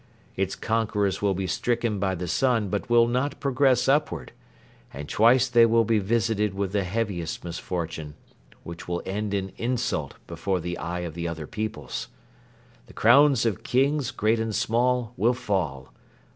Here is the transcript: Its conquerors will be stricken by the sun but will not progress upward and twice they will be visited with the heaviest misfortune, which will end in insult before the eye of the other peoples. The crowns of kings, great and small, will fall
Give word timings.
Its 0.35 0.55
conquerors 0.55 1.21
will 1.21 1.35
be 1.35 1.45
stricken 1.45 1.99
by 1.99 2.15
the 2.15 2.27
sun 2.27 2.69
but 2.69 2.89
will 2.89 3.07
not 3.07 3.39
progress 3.39 3.87
upward 3.87 4.31
and 4.91 5.07
twice 5.07 5.47
they 5.47 5.63
will 5.63 5.85
be 5.85 5.99
visited 5.99 6.55
with 6.55 6.71
the 6.71 6.83
heaviest 6.83 7.43
misfortune, 7.43 8.15
which 8.63 8.87
will 8.87 9.03
end 9.05 9.31
in 9.31 9.51
insult 9.57 10.15
before 10.25 10.59
the 10.59 10.75
eye 10.79 11.01
of 11.01 11.13
the 11.13 11.27
other 11.27 11.45
peoples. 11.45 12.07
The 12.87 12.93
crowns 12.93 13.45
of 13.45 13.61
kings, 13.61 14.09
great 14.09 14.39
and 14.39 14.55
small, 14.55 15.13
will 15.17 15.35
fall 15.35 15.93